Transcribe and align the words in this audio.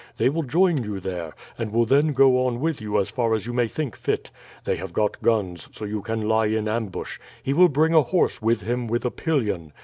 They 0.17 0.29
will 0.29 0.41
join 0.41 0.81
you 0.83 0.99
there, 0.99 1.35
and 1.59 1.71
will 1.71 1.85
then 1.85 2.11
go 2.13 2.43
on 2.47 2.59
with 2.59 2.81
you 2.81 2.99
as 2.99 3.11
far 3.11 3.35
as 3.35 3.45
you 3.45 3.53
may 3.53 3.67
think 3.67 3.95
fit. 3.95 4.31
They 4.63 4.75
have 4.77 4.93
got 4.93 5.21
guns, 5.21 5.69
so 5.71 5.85
you 5.85 6.01
can 6.01 6.27
lie 6.27 6.47
in 6.47 6.67
ambush. 6.67 7.19
He 7.43 7.53
will 7.53 7.69
bring 7.69 7.93
a 7.93 8.01
horse 8.01 8.41
with 8.41 8.63
him 8.63 8.87
with 8.87 9.05
a 9.05 9.11
pillion. 9.11 9.73